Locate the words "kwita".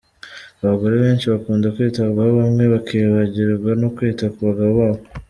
3.95-4.25